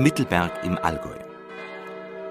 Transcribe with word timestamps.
Mittelberg 0.00 0.64
im 0.64 0.78
Allgäu. 0.78 1.14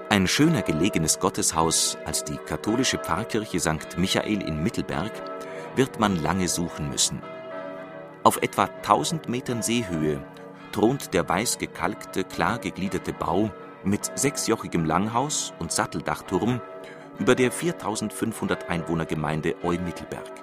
Ein 0.08 0.26
schöner 0.26 0.62
gelegenes 0.62 1.20
Gotteshaus 1.20 1.96
als 2.04 2.24
die 2.24 2.36
katholische 2.36 2.98
Pfarrkirche 2.98 3.60
St. 3.60 3.96
Michael 3.96 4.42
in 4.42 4.60
Mittelberg 4.60 5.12
wird 5.76 6.00
man 6.00 6.20
lange 6.20 6.48
suchen 6.48 6.88
müssen. 6.88 7.22
Auf 8.24 8.42
etwa 8.42 8.64
1000 8.64 9.28
Metern 9.28 9.62
Seehöhe 9.62 10.20
thront 10.72 11.14
der 11.14 11.28
weiß 11.28 11.58
gekalkte, 11.58 12.24
klar 12.24 12.58
gegliederte 12.58 13.12
Bau 13.12 13.52
mit 13.84 14.18
sechsjochigem 14.18 14.84
Langhaus 14.84 15.54
und 15.60 15.70
Satteldachturm 15.70 16.60
über 17.20 17.36
der 17.36 17.52
4500 17.52 18.68
Einwohnergemeinde 18.68 19.54
Eu-Mittelberg. 19.62 20.42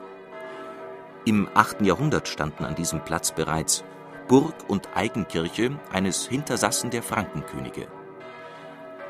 Im 1.25 1.49
8. 1.53 1.81
Jahrhundert 1.81 2.29
standen 2.29 2.63
an 2.63 2.75
diesem 2.75 3.03
Platz 3.03 3.33
bereits 3.33 3.83
Burg 4.27 4.55
und 4.67 4.89
Eigenkirche 4.93 5.79
eines 5.91 6.27
Hintersassen 6.27 6.89
der 6.89 7.01
Frankenkönige. 7.01 7.87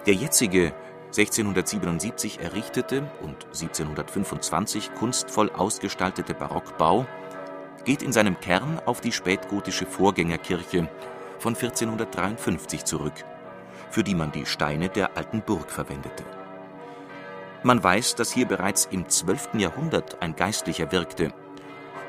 Der 0.05 0.14
jetzige 0.14 0.73
1677 1.08 2.39
errichtete 2.39 3.09
und 3.22 3.45
1725 3.45 4.94
kunstvoll 4.94 5.50
ausgestaltete 5.50 6.36
Barockbau 6.36 7.08
geht 7.83 8.03
in 8.03 8.11
seinem 8.11 8.39
Kern 8.39 8.80
auf 8.86 9.02
die 9.02 9.11
spätgotische 9.11 9.88
Vorgängerkirche 9.88 10.88
von 11.39 11.56
1453 11.56 12.86
zurück, 12.86 13.25
für 13.89 14.03
die 14.03 14.16
man 14.16 14.31
die 14.31 14.45
Steine 14.45 14.89
der 14.89 15.17
alten 15.17 15.41
Burg 15.41 15.72
verwendete. 15.72 16.25
Man 17.63 17.84
weiß, 17.84 18.13
dass 18.16 18.31
hier 18.31 18.45
bereits 18.45 18.88
im 18.91 19.09
12. 19.09 19.56
Jahrhundert 19.56 20.22
ein 20.22 20.36
Geistlicher 20.36 20.91
wirkte 20.91 21.34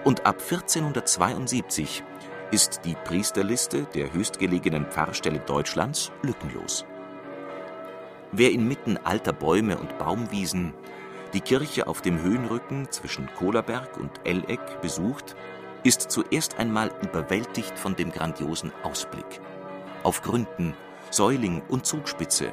und 0.04 0.26
ab 0.26 0.42
1472 0.42 2.02
ist 2.50 2.80
die 2.84 2.94
Priesterliste 3.04 3.84
der 3.94 4.12
höchstgelegenen 4.12 4.86
Pfarrstelle 4.86 5.40
Deutschlands 5.40 6.10
lückenlos. 6.22 6.86
Wer 8.32 8.52
inmitten 8.52 8.96
alter 8.98 9.32
Bäume 9.32 9.78
und 9.78 9.98
Baumwiesen 9.98 10.74
die 11.34 11.40
Kirche 11.42 11.86
auf 11.86 12.00
dem 12.00 12.22
Höhenrücken 12.22 12.90
zwischen 12.90 13.28
Kohlerberg 13.36 13.98
und 13.98 14.10
Elleck 14.24 14.80
besucht, 14.80 15.36
ist 15.82 16.10
zuerst 16.10 16.58
einmal 16.58 16.90
überwältigt 17.02 17.78
von 17.78 17.94
dem 17.94 18.10
grandiosen 18.10 18.72
Ausblick. 18.82 19.40
Auf 20.02 20.22
Gründen, 20.22 20.74
Säuling 21.10 21.62
und 21.68 21.84
Zugspitze. 21.84 22.52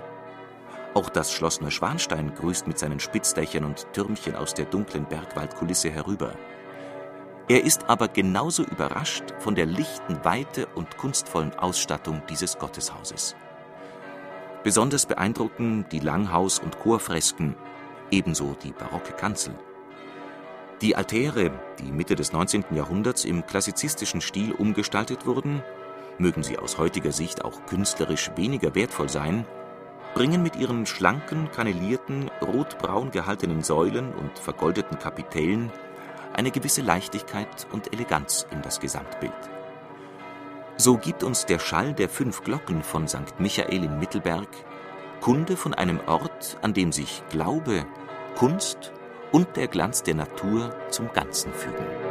Auch 0.93 1.09
das 1.09 1.31
Schloss 1.31 1.61
Neuschwanstein 1.61 2.33
grüßt 2.35 2.67
mit 2.67 2.79
seinen 2.79 2.99
Spitzdächern 2.99 3.65
und 3.65 3.87
Türmchen 3.93 4.35
aus 4.35 4.53
der 4.53 4.65
dunklen 4.65 5.05
Bergwaldkulisse 5.05 5.89
herüber. 5.89 6.35
Er 7.47 7.63
ist 7.63 7.89
aber 7.89 8.07
genauso 8.07 8.63
überrascht 8.63 9.23
von 9.37 9.53
der 9.53 9.67
lichten 9.67 10.23
Weite 10.25 10.65
und 10.73 10.97
kunstvollen 10.97 11.53
Ausstattung 11.53 12.23
dieses 12.27 12.57
Gotteshauses. 12.57 13.35
Besonders 14.63 15.05
beeindrucken 15.05 15.85
die 15.91 15.99
Langhaus- 15.99 16.57
und 16.57 16.79
Chorfresken, 16.79 17.55
ebenso 18.09 18.55
die 18.63 18.71
barocke 18.71 19.13
Kanzel. 19.13 19.53
Die 20.81 20.95
Altäre, 20.95 21.51
die 21.79 21.91
Mitte 21.91 22.15
des 22.15 22.33
19. 22.33 22.65
Jahrhunderts 22.71 23.25
im 23.25 23.45
klassizistischen 23.45 24.21
Stil 24.21 24.51
umgestaltet 24.51 25.27
wurden, 25.27 25.61
mögen 26.17 26.41
sie 26.41 26.57
aus 26.57 26.79
heutiger 26.79 27.11
Sicht 27.11 27.45
auch 27.45 27.67
künstlerisch 27.67 28.31
weniger 28.35 28.73
wertvoll 28.73 29.07
sein, 29.07 29.45
bringen 30.15 30.41
mit 30.41 30.55
ihren 30.55 30.87
schlanken, 30.87 31.51
kannelierten, 31.51 32.31
rotbraun 32.41 33.11
gehaltenen 33.11 33.61
Säulen 33.61 34.13
und 34.15 34.39
vergoldeten 34.39 34.97
Kapitellen 34.97 35.71
eine 36.35 36.51
gewisse 36.51 36.81
Leichtigkeit 36.81 37.67
und 37.71 37.93
Eleganz 37.93 38.45
in 38.51 38.61
das 38.61 38.79
Gesamtbild. 38.79 39.33
So 40.77 40.97
gibt 40.97 41.23
uns 41.23 41.45
der 41.45 41.59
Schall 41.59 41.93
der 41.93 42.09
fünf 42.09 42.43
Glocken 42.43 42.83
von 42.83 43.07
St. 43.07 43.39
Michael 43.39 43.83
in 43.83 43.99
Mittelberg 43.99 44.49
Kunde 45.21 45.57
von 45.57 45.73
einem 45.73 45.99
Ort, 46.05 46.57
an 46.61 46.73
dem 46.73 46.91
sich 46.91 47.23
Glaube, 47.29 47.85
Kunst 48.35 48.91
und 49.31 49.55
der 49.55 49.67
Glanz 49.67 50.03
der 50.03 50.13
Natur 50.15 50.75
zum 50.91 51.11
Ganzen 51.13 51.51
fügen. 51.51 52.04